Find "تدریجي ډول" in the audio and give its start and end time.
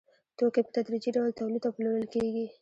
0.75-1.29